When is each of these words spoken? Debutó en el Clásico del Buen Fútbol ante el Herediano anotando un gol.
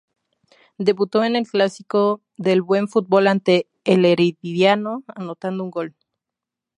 Debutó 0.79 1.23
en 1.23 1.35
el 1.35 1.47
Clásico 1.47 2.23
del 2.35 2.63
Buen 2.63 2.87
Fútbol 2.87 3.27
ante 3.27 3.67
el 3.83 4.03
Herediano 4.05 5.03
anotando 5.09 5.63
un 5.63 5.69
gol. 5.69 5.95